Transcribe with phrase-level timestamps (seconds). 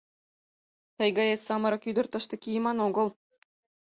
[0.97, 3.07] Тый гает самырык ӱдыр тыште кийыман огыл.